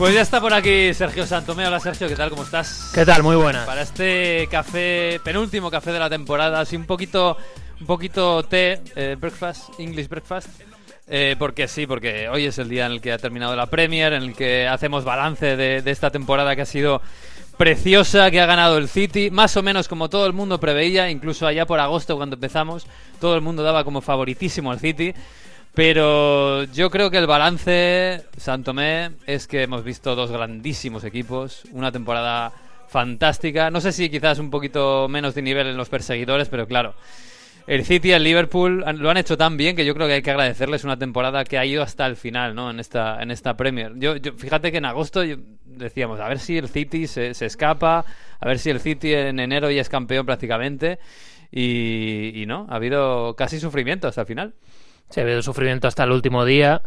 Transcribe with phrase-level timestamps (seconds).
[0.00, 1.66] Pues ya está por aquí Sergio Santomé.
[1.66, 2.30] Hola Sergio, ¿qué tal?
[2.30, 2.90] ¿Cómo estás?
[2.94, 3.22] ¿Qué tal?
[3.22, 3.66] Muy buena.
[3.66, 7.36] Para este café, penúltimo café de la temporada, así un poquito,
[7.78, 10.48] un poquito té, eh, breakfast, English breakfast.
[11.06, 14.14] Eh, porque sí, porque hoy es el día en el que ha terminado la Premier,
[14.14, 17.02] en el que hacemos balance de, de esta temporada que ha sido
[17.58, 21.46] preciosa, que ha ganado el City, más o menos como todo el mundo preveía, incluso
[21.46, 22.86] allá por agosto cuando empezamos,
[23.20, 25.12] todo el mundo daba como favoritísimo al City.
[25.74, 31.92] Pero yo creo que el balance, Santomé, es que hemos visto dos grandísimos equipos, una
[31.92, 32.52] temporada
[32.88, 33.70] fantástica.
[33.70, 36.94] No sé si quizás un poquito menos de nivel en los perseguidores, pero claro,
[37.68, 40.22] el City y el Liverpool lo han hecho tan bien que yo creo que hay
[40.22, 42.68] que agradecerles una temporada que ha ido hasta el final, ¿no?
[42.70, 43.92] En esta, en esta Premier.
[43.96, 45.22] Yo, yo- fíjate que en agosto
[45.66, 48.04] decíamos, a ver si el City se, se escapa,
[48.40, 50.98] a ver si el City en enero ya es campeón prácticamente.
[51.52, 54.54] Y, y no, ha habido casi sufrimiento hasta el final.
[55.10, 56.82] Sí, ha habido sufrimiento hasta el último día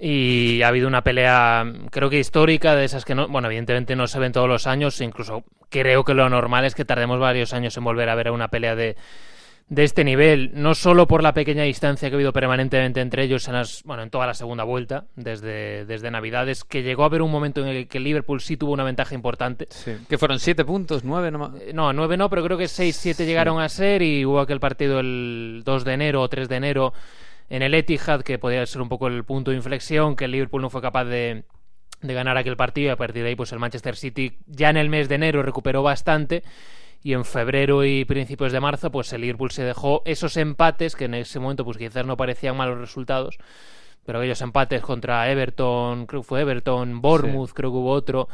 [0.00, 4.08] y ha habido una pelea, creo que histórica, de esas que no, bueno, evidentemente no
[4.08, 7.76] se ven todos los años, incluso creo que lo normal es que tardemos varios años
[7.76, 8.96] en volver a ver una pelea de,
[9.68, 13.46] de este nivel, no solo por la pequeña distancia que ha habido permanentemente entre ellos
[13.46, 17.22] en las, bueno, en toda la segunda vuelta, desde, desde Navidades, que llegó a haber
[17.22, 19.68] un momento en el que Liverpool sí tuvo una ventaja importante.
[20.08, 21.52] Que fueron siete puntos, nueve nomás.
[21.60, 24.58] Eh, No, nueve no, pero creo que seis, siete llegaron a ser y hubo aquel
[24.58, 26.92] partido el 2 de enero o 3 de enero
[27.52, 30.62] en el Etihad, que podría ser un poco el punto de inflexión, que el Liverpool
[30.62, 31.44] no fue capaz de,
[32.00, 34.78] de ganar aquel partido y a partir de ahí pues el Manchester City ya en
[34.78, 36.44] el mes de enero recuperó bastante
[37.02, 41.04] y en febrero y principios de marzo pues el Liverpool se dejó esos empates que
[41.04, 43.36] en ese momento pues quizás no parecían malos resultados
[44.06, 48.30] pero aquellos empates contra Everton creo que fue Everton Bournemouth creo que hubo otro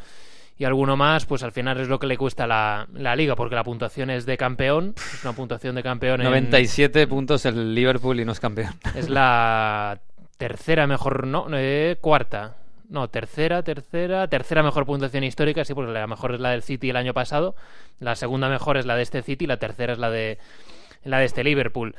[0.58, 3.54] y alguno más, pues al final es lo que le cuesta la, la liga, porque
[3.54, 8.18] la puntuación es de campeón, es una puntuación de campeón en- 97 puntos el Liverpool
[8.20, 8.72] y no es campeón.
[8.96, 10.00] es la
[10.36, 12.56] tercera mejor, no, eh, cuarta,
[12.88, 16.90] no, tercera, tercera, tercera mejor puntuación histórica, sí, porque la mejor es la del City
[16.90, 17.54] el año pasado,
[18.00, 20.38] la segunda mejor es la de este City y la tercera es la de
[21.04, 21.94] la de este Liverpool,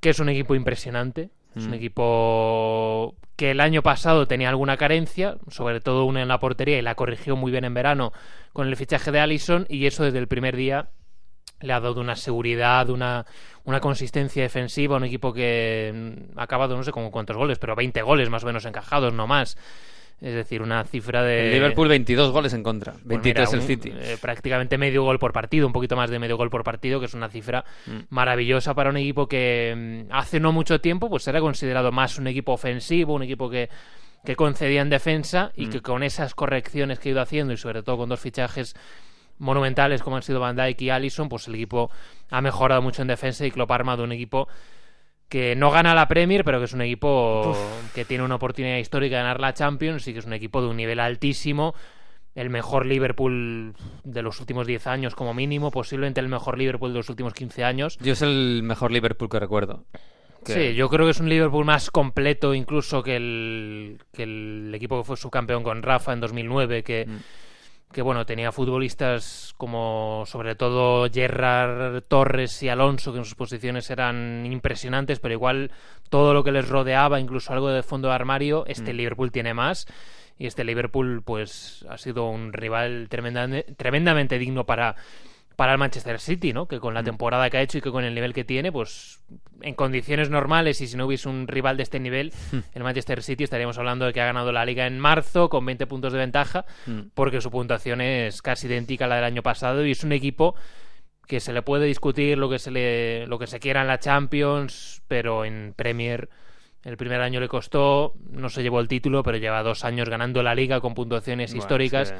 [0.00, 1.74] que es un equipo impresionante, es un Mm.
[1.74, 6.82] equipo que el año pasado tenía alguna carencia, sobre todo una en la portería y
[6.82, 8.12] la corrigió muy bien en verano
[8.52, 10.90] con el fichaje de Allison y eso desde el primer día
[11.60, 13.24] le ha dado una seguridad, una,
[13.64, 15.92] una consistencia defensiva, un equipo que
[16.34, 19.12] mm, ha acabado no sé con cuántos goles, pero 20 goles más o menos encajados,
[19.14, 19.56] no más.
[20.22, 21.46] Es decir, una cifra de...
[21.48, 23.92] El Liverpool 22 goles en contra, pues 23 mira, el City.
[23.92, 27.06] eh, prácticamente medio gol por partido, un poquito más de medio gol por partido, que
[27.06, 27.98] es una cifra Mm.
[28.10, 32.28] maravillosa para un equipo que mm, hace no mucho tiempo pues era considerado más un
[32.28, 33.68] equipo ofensivo, un equipo que,
[34.24, 35.70] que concedía en defensa y Mm.
[35.70, 38.74] que con esas correcciones que ha ido haciendo y sobre todo con dos fichajes
[39.38, 41.90] monumentales como han sido Van Dijk y Allison, pues el equipo
[42.30, 44.46] ha mejorado mucho en defensa y Klopp ha armado un equipo
[45.32, 47.56] que no gana la Premier, pero que es un equipo
[47.94, 50.68] que tiene una oportunidad histórica de ganar la Champions y que es un equipo de
[50.68, 51.74] un nivel altísimo.
[52.34, 53.72] El mejor Liverpool
[54.04, 57.64] de los últimos 10 años, como mínimo, posiblemente el mejor Liverpool de los últimos 15
[57.64, 57.96] años.
[58.02, 59.84] Yo es el mejor Liverpool que recuerdo.
[60.44, 64.72] Que- Sí, yo creo que es un Liverpool más completo incluso que el, que el
[64.74, 67.16] equipo que fue subcampeón con Rafa en 2009, que, Mm.
[67.92, 73.90] Que bueno, tenía futbolistas como sobre todo Gerrard, Torres y Alonso, que en sus posiciones
[73.90, 75.70] eran impresionantes, pero igual
[76.08, 78.96] todo lo que les rodeaba, incluso algo de fondo de armario, este Mm.
[78.96, 79.86] Liverpool tiene más.
[80.38, 84.96] Y este Liverpool, pues, ha sido un rival tremendamente, tremendamente digno para,
[85.56, 86.66] para el Manchester City, ¿no?
[86.66, 87.06] Que con la Mm.
[87.06, 89.20] temporada que ha hecho y que con el nivel que tiene, pues,
[89.60, 92.58] en condiciones normales y si no hubiese un rival de este nivel, Hmm.
[92.74, 95.86] el Manchester City estaríamos hablando de que ha ganado la liga en marzo con 20
[95.86, 97.00] puntos de ventaja, Mm.
[97.14, 100.54] porque su puntuación es casi idéntica a la del año pasado y es un equipo
[101.28, 103.98] que se le puede discutir lo que se le lo que se quiera en la
[104.00, 106.28] Champions, pero en Premier
[106.84, 110.42] el primer año le costó, no se llevó el título, pero lleva dos años ganando
[110.42, 112.12] la liga con puntuaciones Bueno, históricas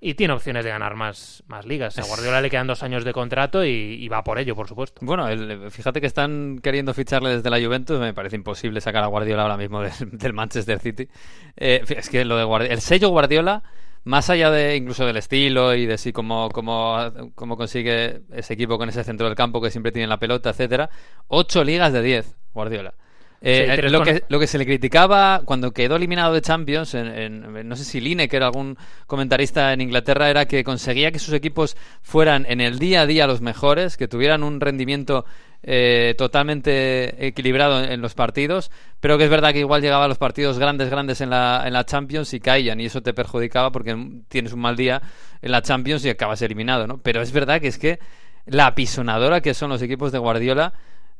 [0.00, 1.98] y tiene opciones de ganar más, más ligas.
[1.98, 5.00] A Guardiola le quedan dos años de contrato y, y va por ello, por supuesto.
[5.04, 7.98] Bueno, el- fíjate que están queriendo ficharle desde la Juventus.
[7.98, 11.08] Me parece imposible sacar a Guardiola ahora mismo del, del Manchester City.
[11.56, 13.62] Eh, es que lo de Guardiola, el sello Guardiola,
[14.04, 16.96] más allá de incluso del estilo y de si cómo, cómo,
[17.34, 20.88] cómo consigue ese equipo con ese centro del campo que siempre tiene la pelota, etcétera,
[21.26, 22.94] ocho ligas de 10, Guardiola.
[23.40, 26.40] Eh, Sí, eh, lo, con- que, lo que se le criticaba cuando quedó eliminado de
[26.42, 28.76] Champions, en, en- no sé si Line, que era algún
[29.06, 33.26] comentarista en Inglaterra, era que conseguía que sus equipos fueran en el día a día
[33.28, 35.24] los mejores, que tuvieran un rendimiento
[35.62, 38.70] eh, totalmente equilibrado en, en los partidos,
[39.00, 41.72] pero que es verdad que igual llegaba a los partidos grandes, grandes en la, en
[41.72, 43.96] la Champions y caían, y eso te perjudicaba porque
[44.28, 45.00] tienes un mal día
[45.42, 46.98] en la Champions y acabas eliminado, ¿no?
[46.98, 47.98] Pero es verdad que es que
[48.46, 50.72] la apisonadora que son los equipos de Guardiola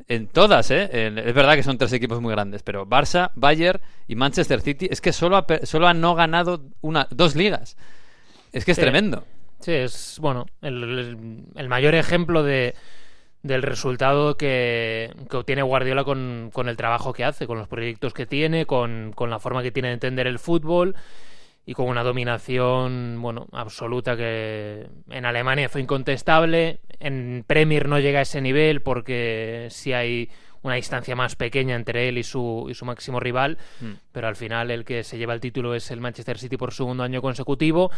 [0.07, 0.89] en todas, ¿eh?
[0.93, 5.01] es verdad que son tres equipos muy grandes, pero Barça, Bayern y Manchester City es
[5.01, 7.77] que solo, solo han no ganado una, dos ligas.
[8.53, 9.25] Es que es tremendo.
[9.61, 12.75] Sí, es, bueno, el, el mayor ejemplo de,
[13.43, 18.13] del resultado que, que obtiene Guardiola con, con, el trabajo que hace, con los proyectos
[18.13, 20.95] que tiene, con, con la forma que tiene de entender el fútbol
[21.69, 28.21] y con una dominación bueno absoluta que en Alemania fue incontestable en Premier no llega
[28.21, 30.31] a ese nivel porque sí hay
[30.63, 33.93] una distancia más pequeña entre él y su, y su máximo rival mm.
[34.13, 37.03] pero al final el que se lleva el título es el Manchester City por segundo
[37.03, 37.91] año consecutivo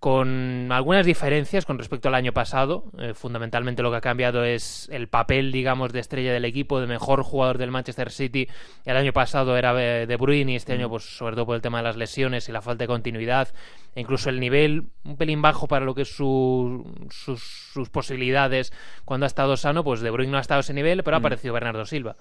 [0.00, 2.84] con algunas diferencias con respecto al año pasado.
[2.98, 6.86] Eh, fundamentalmente lo que ha cambiado es el papel, digamos, de estrella del equipo, de
[6.86, 8.48] mejor jugador del Manchester City.
[8.86, 11.78] El año pasado era De Bruyne y este año, pues sobre todo por el tema
[11.78, 13.48] de las lesiones y la falta de continuidad,
[13.94, 18.72] e incluso el nivel un pelín bajo para lo que es su, sus, sus, posibilidades
[19.04, 21.18] cuando ha estado sano, pues De Bruyne no ha estado a ese nivel, pero ha
[21.18, 22.16] aparecido Bernardo Silva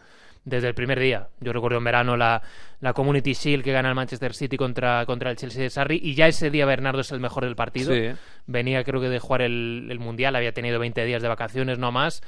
[0.50, 1.28] desde el primer día.
[1.40, 2.42] Yo recuerdo en verano la,
[2.82, 6.16] la Community Shield que gana el Manchester City contra, contra el Chelsea de Sarri y
[6.16, 7.94] ya ese día Bernardo es el mejor del partido.
[8.48, 11.92] Venía creo que de jugar el, el Mundial, había tenido 20 días de vacaciones no
[11.92, 12.22] más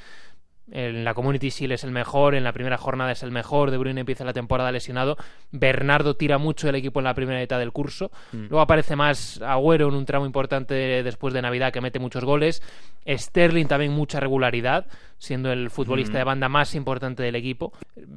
[0.70, 3.78] en la Community Shield es el mejor, en la primera jornada es el mejor, De
[3.78, 5.16] Bruyne empieza la temporada lesionado,
[5.50, 8.46] Bernardo tira mucho el equipo en la primera mitad del curso, mm.
[8.48, 12.62] luego aparece más Agüero en un tramo importante después de Navidad que mete muchos goles,
[13.06, 14.86] Sterling también mucha regularidad,
[15.18, 16.26] siendo el futbolista de mm.
[16.26, 17.72] banda más importante del equipo.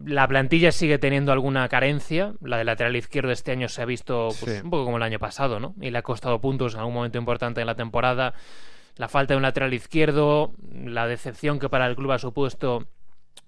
[0.06, 4.30] La plantilla sigue teniendo alguna carencia, la de lateral izquierdo este año se ha visto
[4.40, 5.76] pues, un poco como el año pasado, ¿no?
[5.82, 8.34] Y le ha costado puntos en algún momento importante en la temporada
[8.98, 12.88] la falta de un lateral izquierdo, la decepción que para el club ha supuesto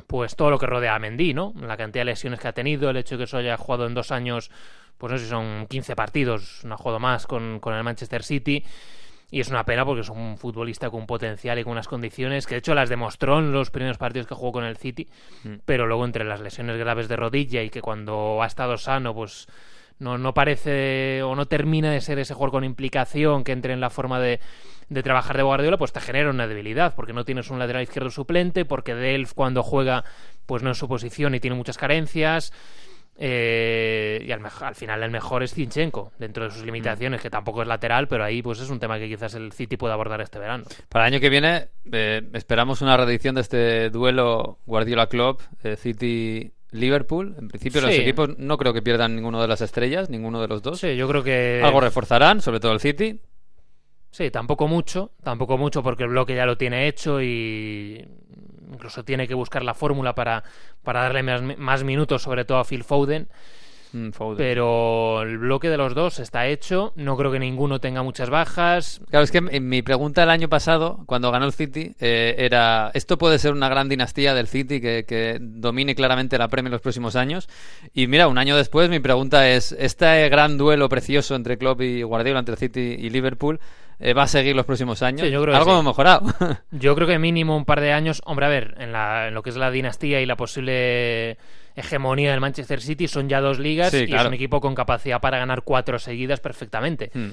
[0.07, 1.53] pues todo lo que rodea a Mendy, ¿no?
[1.59, 3.94] La cantidad de lesiones que ha tenido, el hecho de que eso haya jugado en
[3.94, 4.51] dos años,
[4.97, 8.23] pues no sé si son 15 partidos, no ha jugado más con, con el Manchester
[8.23, 8.63] City.
[9.29, 12.55] Y es una pena porque es un futbolista con potencial y con unas condiciones que
[12.55, 15.09] de hecho las demostró en los primeros partidos que jugó con el City,
[15.44, 15.55] mm.
[15.65, 19.47] pero luego entre las lesiones graves de rodilla y que cuando ha estado sano pues
[19.99, 23.81] no, no parece o no termina de ser ese jugador con implicación que entre en
[23.81, 24.39] la forma de,
[24.89, 28.09] de trabajar de Guardiola, pues te genera una debilidad, porque no tienes un lateral izquierdo
[28.09, 30.03] suplente, porque Delf cuando juega
[30.45, 32.53] pues no es su posición y tiene muchas carencias.
[33.19, 37.63] Eh, y al, al, final el mejor es Zinchenko, dentro de sus limitaciones, que tampoco
[37.63, 40.37] es lateral, pero ahí pues es un tema que quizás el City pueda abordar este
[40.37, 40.65] verano.
[40.87, 45.75] Para el año que viene eh, esperamos una reedición de este duelo Guardiola Club, eh,
[45.75, 47.35] City Liverpool.
[47.39, 50.61] En principio los equipos no creo que pierdan ninguno de las estrellas, ninguno de los
[50.61, 50.79] dos.
[50.79, 51.61] Sí, yo creo que...
[51.63, 53.19] Algo reforzarán, sobre todo el City.
[54.12, 58.06] Sí, tampoco mucho, tampoco mucho porque el bloque ya lo tiene hecho y
[58.71, 60.44] incluso tiene que buscar la fórmula para,
[60.83, 63.27] para darle más, más minutos, sobre todo a Phil Foden.
[63.94, 66.94] Mm, Pero el bloque de los dos está hecho.
[66.95, 69.01] No creo que ninguno tenga muchas bajas.
[69.09, 73.18] Claro, es que mi pregunta el año pasado, cuando ganó el City, eh, era: ¿esto
[73.18, 76.81] puede ser una gran dinastía del City que, que, domine claramente la Premier en los
[76.81, 77.48] próximos años?
[77.94, 82.04] Y mira, un año después, mi pregunta es: ¿este gran duelo precioso entre Klopp y
[82.04, 83.59] Guardiola, entre City y Liverpool,
[83.99, 85.29] eh, va a seguir los próximos años?
[85.29, 86.25] yo creo Algo hemos mejorado.
[86.71, 88.21] yo creo que mínimo un par de años.
[88.25, 91.38] Hombre, a ver, en, la, en lo que es la dinastía y la posible
[91.75, 95.38] hegemonía del Manchester City, son ya dos ligas y es un equipo con capacidad para
[95.38, 97.11] ganar cuatro seguidas perfectamente.
[97.13, 97.31] Hmm.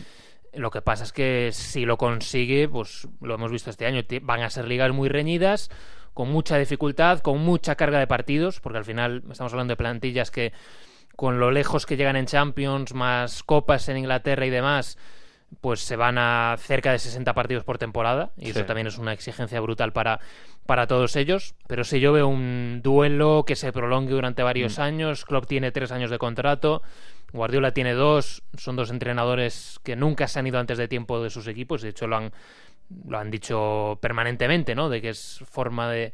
[0.55, 4.43] Lo que pasa es que si lo consigue, pues lo hemos visto este año, van
[4.43, 5.71] a ser ligas muy reñidas,
[6.12, 10.30] con mucha dificultad, con mucha carga de partidos, porque al final estamos hablando de plantillas
[10.30, 10.52] que
[11.16, 14.99] con lo lejos que llegan en Champions, más copas en Inglaterra y demás,
[15.61, 19.12] pues se van a cerca de 60 partidos por temporada y eso también es una
[19.12, 20.20] exigencia brutal para,
[20.66, 21.54] para todos ellos.
[21.66, 24.82] Pero si yo veo un duelo que se prolongue durante varios mm.
[24.82, 26.82] años, Klopp tiene tres años de contrato,
[27.32, 31.30] Guardiola tiene dos, son dos entrenadores que nunca se han ido antes de tiempo de
[31.30, 32.32] sus equipos, de hecho lo han,
[33.06, 34.88] lo han dicho permanentemente, ¿no?
[34.88, 36.12] De que es forma de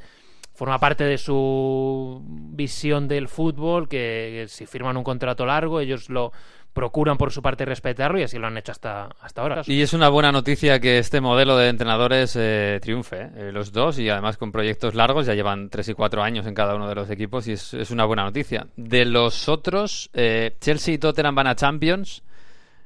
[0.54, 6.32] forma parte de su visión del fútbol, que si firman un contrato largo ellos lo
[6.72, 9.62] procuran por su parte respetarlo y así lo han hecho hasta, hasta ahora.
[9.66, 13.98] Y es una buena noticia que este modelo de entrenadores eh, triunfe, eh, los dos,
[13.98, 16.94] y además con proyectos largos, ya llevan tres y cuatro años en cada uno de
[16.94, 18.66] los equipos y es, una buena noticia.
[18.76, 22.22] De los otros, eh, Chelsea y Tottenham van a Champions.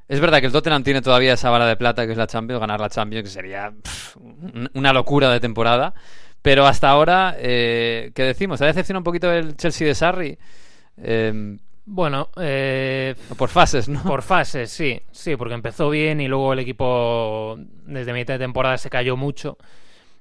[0.09, 2.61] Es verdad que el Tottenham tiene todavía esa vara de plata que es la Champions,
[2.61, 3.73] ganar la Champions, que sería
[4.75, 5.95] una locura de temporada.
[6.43, 8.61] Pero hasta ahora, ¿qué decimos?
[8.61, 10.39] ¿Ha decepcionado un poquito el Chelsea de Sarri?
[11.87, 14.03] Bueno, eh, por fases, ¿no?
[14.03, 18.79] Por fases, sí, sí, porque empezó bien y luego el equipo desde mitad de temporada
[18.79, 19.59] se cayó mucho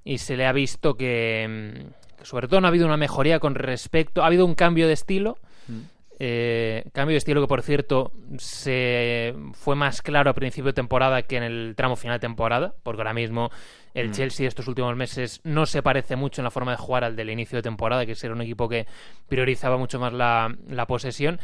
[0.04, 1.74] y se le ha visto que,
[2.20, 4.94] mm, sobre todo no ha habido una mejoría con respecto, ha habido un cambio de
[4.94, 5.38] estilo,
[5.70, 5.80] mm.
[6.20, 11.22] eh, cambio de estilo que por cierto se fue más claro a principio de temporada
[11.22, 13.52] que en el tramo final de temporada, porque ahora mismo
[13.94, 14.12] El Mm.
[14.12, 17.30] Chelsea estos últimos meses no se parece mucho en la forma de jugar al del
[17.30, 18.88] inicio de temporada, que era un equipo que
[19.28, 21.40] priorizaba mucho más la, la posesión.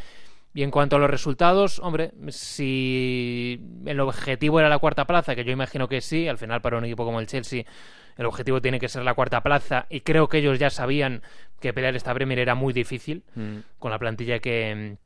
[0.52, 5.44] Y en cuanto a los resultados, hombre, si el objetivo era la cuarta plaza, que
[5.44, 7.66] yo imagino que sí, al final para un equipo como el Chelsea
[8.18, 11.22] el objetivo tiene que ser la cuarta plaza y creo que ellos ya sabían
[11.62, 13.58] que pelear esta Premier era muy difícil Mm.
[13.78, 14.98] con la plantilla que,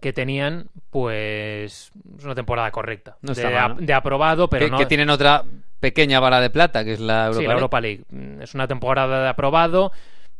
[0.00, 3.16] que tenían, pues es una temporada correcta.
[3.22, 3.80] No de, está mal, a- ¿no?
[3.80, 4.78] de aprobado, pero que, no...
[4.78, 5.44] que tienen otra
[5.80, 7.58] pequeña bala de plata, que es la Europa Sí, la League.
[7.58, 8.04] Europa League.
[8.10, 9.92] Mm, Es una temporada de aprobado.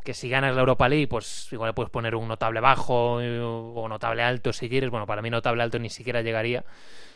[0.04, 3.38] Que si ganas la Europa League, pues igual le puedes poner un notable bajo eh,
[3.38, 4.88] o notable alto si quieres.
[4.88, 6.64] Bueno, para mí notable alto ni siquiera llegaría.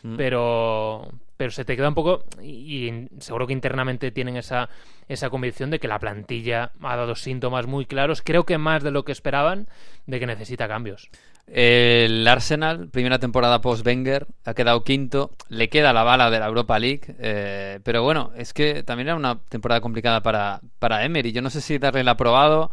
[0.05, 0.17] Mm.
[0.17, 2.23] Pero, pero se te queda un poco.
[2.41, 4.69] Y, y seguro que internamente tienen esa,
[5.07, 8.21] esa convicción de que la plantilla ha dado síntomas muy claros.
[8.21, 9.67] Creo que más de lo que esperaban
[10.05, 11.09] de que necesita cambios.
[11.47, 15.31] El Arsenal, primera temporada post-Wenger, ha quedado quinto.
[15.49, 17.15] Le queda la bala de la Europa League.
[17.19, 21.31] eh, pero bueno, es que también era una temporada complicada para, para Emery.
[21.31, 22.71] Yo no sé si darle el aprobado.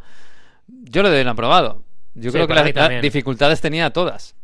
[0.68, 1.82] Yo le doy el aprobado.
[2.14, 4.34] Yo Sí, creo que las las dificultades tenía todas.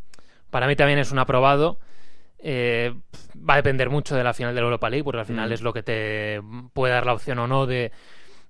[0.51, 1.79] Para mí también es un aprobado.
[2.41, 2.95] Eh,
[3.37, 5.53] va a depender mucho de la final de la Europa League, porque al final Mm.
[5.53, 6.41] es lo que te
[6.73, 7.91] puede dar la opción o no de,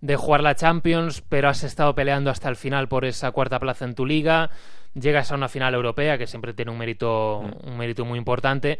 [0.01, 3.85] de jugar la Champions, pero has estado peleando hasta el final por esa cuarta plaza
[3.85, 4.51] en tu liga.
[4.95, 7.69] Llegas a una final europea que siempre tiene un mérito, Mm.
[7.71, 8.79] un mérito muy importante.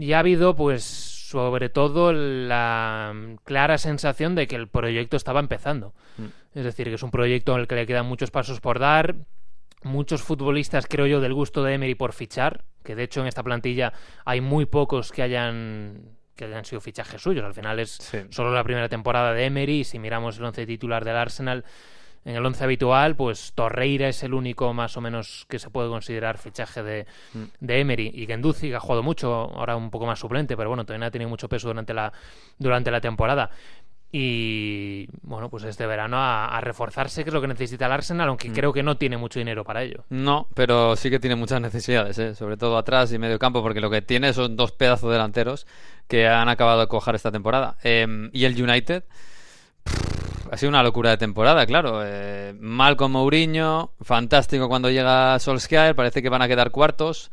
[0.00, 3.14] Y ha habido, pues, sobre todo la
[3.44, 5.92] clara sensación de que el proyecto estaba empezando.
[6.16, 6.58] Mm.
[6.58, 9.14] Es decir, que es un proyecto en el que le quedan muchos pasos por dar,
[9.82, 13.42] muchos futbolistas, creo yo, del gusto de Emery por fichar, que de hecho en esta
[13.42, 13.92] plantilla
[14.24, 17.44] hay muy pocos que hayan que hayan sido fichajes suyos.
[17.44, 18.18] Al final es Sí.
[18.30, 19.80] solo la primera temporada de Emery.
[19.80, 21.64] y Si miramos el once titular del Arsenal,
[22.24, 25.88] en el once habitual, pues Torreira es el único más o menos que se puede
[25.88, 27.42] considerar fichaje de, Mm.
[27.58, 28.10] de Emery.
[28.14, 31.10] Y Genduzi, que ha jugado mucho, ahora un poco más suplente, pero bueno, también ha
[31.10, 32.12] tenido mucho peso durante la,
[32.56, 33.50] durante la temporada.
[34.10, 38.28] Y bueno, pues este verano a, a reforzarse, que es lo que necesita el Arsenal,
[38.28, 38.54] aunque Mm.
[38.54, 40.04] creo que no tiene mucho dinero para ello.
[40.08, 42.34] No, pero sí que tiene muchas necesidades, ¿eh?
[42.34, 45.66] sobre todo atrás y medio campo, porque lo que tiene son dos pedazos delanteros
[46.06, 47.76] que han acabado de cojar esta temporada.
[47.84, 49.04] Eh, y el United
[49.84, 52.00] pff, ha sido una locura de temporada, claro.
[52.02, 57.30] Eh, mal con Mourinho, fantástico cuando llega Solskjaer, parece que van a quedar cuartos.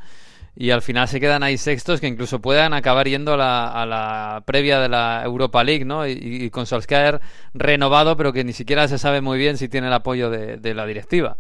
[0.58, 3.86] Y al final se quedan ahí sextos que incluso puedan acabar yendo a la, a
[3.86, 6.08] la previa de la Europa League, ¿no?
[6.08, 7.20] Y, y con Solskjaer
[7.54, 10.74] renovado, pero que ni siquiera se sabe muy bien si tiene el apoyo de, de
[10.74, 11.36] la directiva.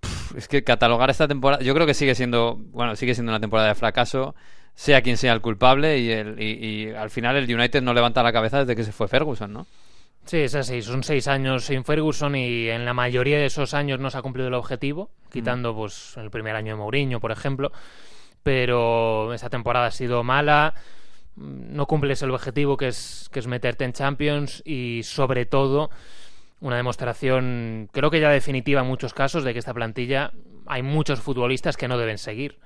[0.00, 3.40] Pff, es que catalogar esta temporada, yo creo que sigue siendo, bueno, sigue siendo una
[3.40, 4.34] temporada de fracaso,
[4.74, 8.22] sea quien sea el culpable, y, el, y, y al final el United no levanta
[8.22, 9.66] la cabeza desde que se fue Ferguson, ¿no?
[10.26, 10.82] Sí, es así.
[10.82, 14.22] Son seis años sin Ferguson y en la mayoría de esos años no se ha
[14.22, 17.72] cumplido el objetivo, quitando pues el primer año de Mourinho, por ejemplo.
[18.44, 20.74] Pero esa temporada ha sido mala.
[21.34, 25.90] No cumples el objetivo que es, que es meterte en Champions y sobre todo
[26.60, 30.32] una demostración, creo que ya definitiva en muchos casos, de que esta plantilla
[30.66, 32.58] hay muchos futbolistas que no deben seguir.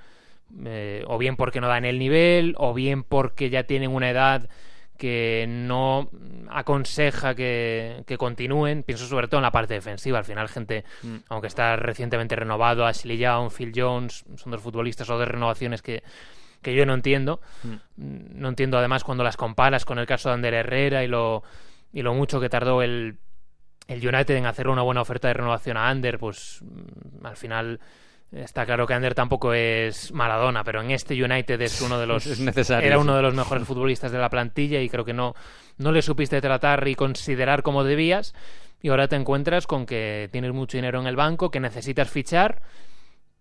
[0.64, 4.48] Eh, o bien porque no dan el nivel, o bien porque ya tienen una edad
[4.98, 6.10] que no
[6.50, 8.82] aconseja que, que continúen.
[8.82, 10.18] Pienso sobre todo en la parte defensiva.
[10.18, 11.16] Al final, gente, Mm.
[11.28, 16.02] aunque está recientemente renovado, Ashley Young, Phil Jones, son dos futbolistas o dos renovaciones que,
[16.60, 17.40] que yo no entiendo.
[17.62, 18.40] Mm.
[18.40, 21.42] No entiendo además cuando las comparas con el caso de Ander Herrera y lo,
[21.92, 23.18] y lo mucho que tardó el,
[23.86, 27.80] el United en hacer una buena oferta de renovación a Ander, pues mm, al final
[28.32, 32.26] está claro que Ander tampoco es Maradona, pero en este United es uno de los
[32.26, 35.34] Es necesario, era uno de los mejores futbolistas de la plantilla y creo que no
[35.78, 38.34] no le supiste tratar y considerar como debías
[38.82, 42.60] y ahora te encuentras con que tienes mucho dinero en el banco, que necesitas fichar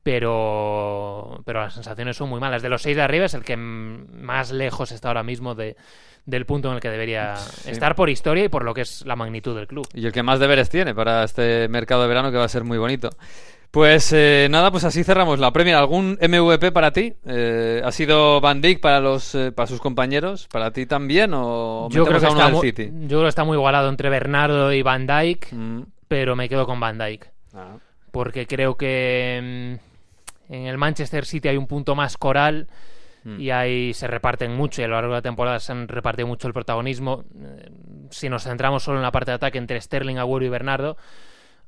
[0.04, 2.62] pero pero las sensaciones son muy malas.
[2.62, 5.76] De los seis de arriba es el que más lejos está ahora mismo de,
[6.26, 7.72] del punto en el que debería Sí.
[7.72, 9.88] estar por historia y por lo que es la magnitud del club.
[9.94, 12.64] Y el que más deberes tiene para este mercado de verano que va a ser
[12.64, 13.10] muy bonito.
[13.72, 15.76] Pues eh, nada, pues así cerramos la Premier.
[15.76, 17.14] ¿Algún MVP para ti?
[17.26, 20.48] Eh, ¿Ha sido Van Dijk para los eh, para sus compañeros?
[20.52, 21.32] ¿Para ti también?
[21.34, 22.90] ¿O Yo creo, que está muy, City?
[23.02, 25.82] yo creo que está muy igualado entre Bernardo y Van Dijk, Mm.
[26.08, 27.28] pero me quedo con Van Dijk.
[27.54, 27.78] Ah.
[28.12, 29.78] porque creo que
[30.50, 32.68] mm, en el Manchester City hay un punto más coral
[33.24, 33.40] Mm.
[33.42, 36.28] y ahí se reparten mucho y a lo largo de la temporada se han repartido
[36.28, 37.26] mucho el protagonismo.
[37.44, 37.70] Eh,
[38.10, 40.96] Si nos centramos solo en la parte de ataque entre Sterling, Agüero y Bernardo,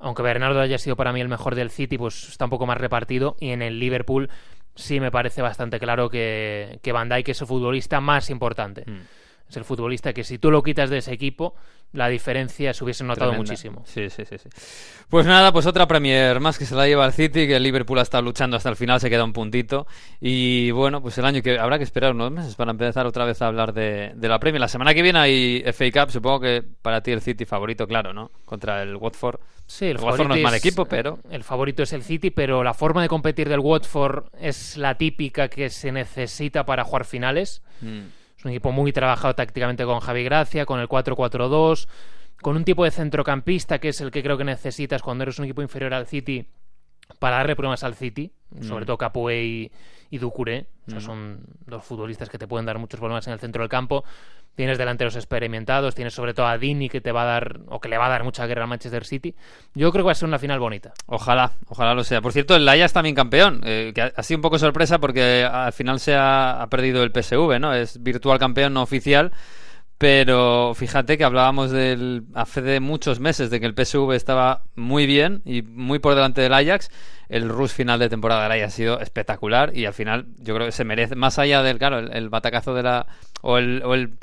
[0.00, 2.78] aunque Bernardo haya sido para mí el mejor del City, pues está un poco más
[2.78, 4.30] repartido y en el Liverpool
[4.74, 8.84] sí me parece bastante claro que, que Van Dijk es el futbolista más importante.
[8.86, 9.00] Mm.
[9.50, 11.54] Es el futbolista que si tú lo quitas de ese equipo,
[11.92, 13.50] la diferencia se hubiese notado Tremenda.
[13.50, 13.82] muchísimo.
[13.84, 14.48] Sí, sí, sí, sí.
[15.08, 17.98] Pues nada, pues otra Premier más que se la lleva el City, que el Liverpool
[17.98, 19.88] ha estado luchando hasta el final, se queda un puntito.
[20.20, 23.42] Y bueno, pues el año que habrá que esperar unos meses para empezar otra vez
[23.42, 24.60] a hablar de, de la Premier.
[24.60, 28.12] La semana que viene hay FA Cup, supongo que para ti el City favorito, claro,
[28.12, 28.30] ¿no?
[28.44, 29.40] Contra el Watford.
[29.66, 32.62] Sí, el, El Watford no es mal equipo, pero- El favorito es el City, pero
[32.62, 37.62] la forma de competir del Watford es la típica que se necesita para jugar finales.
[37.80, 38.19] Mm.
[38.40, 41.86] Es un equipo muy trabajado tácticamente con Javi Gracia, con el 4-4-2,
[42.40, 45.44] con un tipo de centrocampista que es el que creo que necesitas cuando eres un
[45.44, 46.48] equipo inferior al City
[47.18, 48.30] para darle problemas al City,
[48.62, 48.86] sobre Mm.
[48.86, 49.72] todo Capoe y,
[50.10, 50.18] y.
[50.24, 50.30] O
[50.86, 51.00] sea, Mm.
[51.00, 54.04] son dos futbolistas que te pueden dar muchos problemas en el centro del campo.
[54.56, 57.88] Tienes delanteros experimentados, tienes sobre todo a Dini que te va a dar, o que
[57.88, 59.34] le va a dar mucha guerra al Manchester City.
[59.74, 60.92] Yo creo que va a ser una final bonita.
[61.06, 62.20] Ojalá, ojalá lo sea.
[62.20, 65.44] Por cierto, el Ajax también campeón, eh, que ha, ha sido un poco sorpresa porque
[65.44, 67.72] al final se ha, ha perdido el PSV, ¿no?
[67.72, 69.30] Es virtual campeón no oficial,
[70.00, 75.04] pero fíjate que hablábamos del hace de muchos meses de que el PSV estaba muy
[75.04, 76.90] bien y muy por delante del Ajax.
[77.28, 80.68] El rush final de temporada del Ajax ha sido espectacular y al final yo creo
[80.68, 83.08] que se merece, más allá del, claro, el, batacazo de la...
[83.42, 83.82] o el...
[83.84, 84.14] o el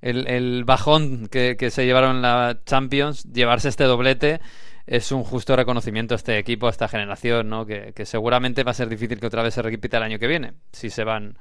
[0.00, 4.40] el, bajón que, que se llevaron la Champions, llevarse este doblete
[4.86, 7.66] es un justo reconocimiento a este equipo, a esta generación, ¿no?
[7.66, 10.28] Que, que seguramente va a ser difícil que otra vez se repita el año que
[10.28, 11.36] viene, si se van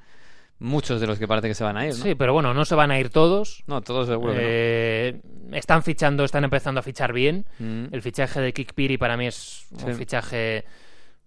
[0.60, 2.04] muchos de los que parece que se van a ir, ¿no?
[2.04, 3.64] Sí, pero bueno, no se van a ir todos.
[3.68, 5.22] No, todos seguro que Eh,
[5.52, 7.46] Están fichando, están empezando a fichar bien.
[7.60, 7.88] no.
[7.88, 7.94] Mm.
[7.94, 9.94] El fichaje de Kik Piri para mí es un Sí.
[9.94, 10.66] fichaje,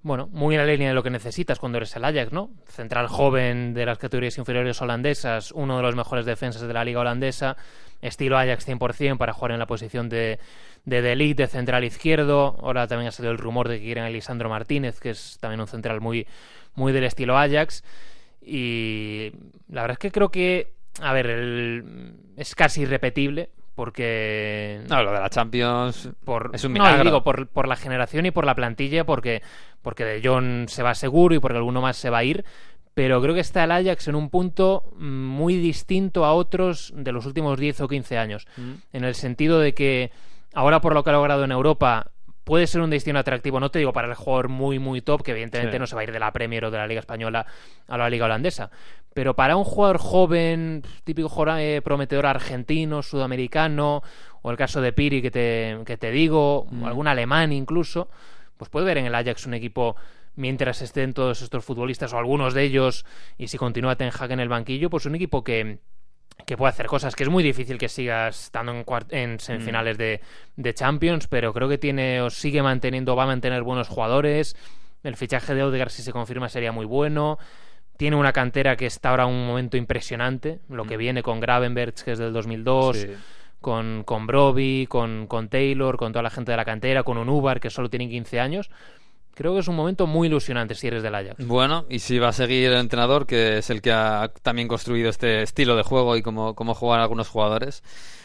[0.03, 2.51] bueno, muy en la línea de lo que necesitas cuando eres el Ajax, ¿no?
[2.67, 7.01] Central joven de las categorías inferiores holandesas, uno de los mejores defensas de la liga
[7.01, 7.57] holandesa,
[8.01, 10.39] estilo Ajax 100% para jugar en la posición de
[10.85, 12.57] de, de Ligt, de central izquierdo.
[12.63, 15.61] Ahora también ha salido el rumor de que quieren a Lisandro Martínez, que es también
[15.61, 16.27] un central muy,
[16.77, 17.85] muy del estilo Ajax.
[18.49, 19.31] Y
[19.69, 25.13] la verdad es que creo que, a ver, el- es casi irrepetible porque No, lo
[25.13, 27.05] de la Champions por, es un no, milagro.
[27.05, 29.43] digo, por, por la generación y por la plantilla, porque,
[29.83, 32.45] porque De Jong se va seguro y porque alguno más se va a ir.
[32.95, 37.13] Pero creo que está el Ajax en un punto mm, muy distinto a otros de
[37.13, 38.47] los últimos 10 o 15 años.
[38.57, 38.73] Mm.
[38.93, 40.11] En el sentido de que
[40.55, 42.11] ahora, por lo que ha logrado en Europa,
[42.49, 43.61] puede ser un destino atractivo.
[43.61, 45.79] No te digo para el jugador muy, muy top, que evidentemente Sí.
[45.79, 47.45] no se va a ir de la Premier o de la Liga Española
[47.87, 48.71] a la Liga Holandesa.
[49.13, 54.03] Pero para un jugador joven, típico jugador eh, prometedor argentino, sudamericano,
[54.41, 56.83] o el caso de Piri que te, que te digo, Mm.
[56.85, 58.09] o algún alemán incluso,
[58.57, 59.97] pues puede ver en el Ajax un equipo
[60.37, 63.05] mientras estén todos estos futbolistas o algunos de ellos
[63.37, 65.81] y si continúa Ten Hag en el banquillo, pues un equipo que,
[66.47, 70.21] que puede hacer cosas que es muy difícil que siga estando en, en semifinales de,
[70.57, 74.57] de Champions, pero creo que tiene o sigue manteniendo, va a mantener buenos jugadores.
[75.03, 77.39] El fichaje de Odegaard, si se confirma, sería muy bueno.
[77.97, 80.61] Tiene una cantera que está ahora en un momento impresionante.
[80.69, 81.01] Lo que Mm.
[81.01, 83.09] viene con Gravenberch, que es del 2002, Sí.
[83.61, 87.29] con, con Broby, con, con Taylor, con toda la gente de la cantera, con un
[87.29, 88.71] Ubar que solo tiene 15 años.
[89.39, 91.47] Creo que es un momento muy ilusionante si eres del Ajax.
[91.47, 95.09] Bueno, y si va a seguir el entrenador, que es el que ha también construido
[95.11, 97.85] este estilo de juego y cómo, cómo jugar algunos jugadores,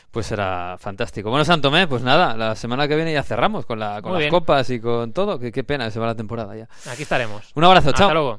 [0.10, 1.30] pues será fantástico.
[1.30, 4.32] Bueno, Santomé, pues nada, la semana que viene ya cerramos con, la, con las bien.
[4.32, 5.38] copas y con todo.
[5.38, 6.68] Qué, qué pena se va la temporada ya.
[6.92, 7.52] Aquí estaremos.
[7.54, 8.14] Un abrazo, Hasta chao.
[8.14, 8.32] luego.